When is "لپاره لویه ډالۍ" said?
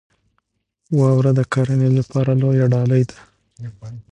1.97-3.03